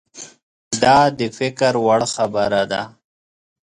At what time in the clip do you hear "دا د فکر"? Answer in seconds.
0.81-1.73